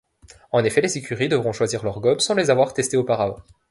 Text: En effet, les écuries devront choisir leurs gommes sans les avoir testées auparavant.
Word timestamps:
En 0.51 0.63
effet, 0.63 0.81
les 0.81 0.97
écuries 0.97 1.29
devront 1.29 1.53
choisir 1.53 1.83
leurs 1.83 1.99
gommes 1.99 2.21
sans 2.21 2.33
les 2.33 2.49
avoir 2.49 2.73
testées 2.73 2.97
auparavant. 2.97 3.37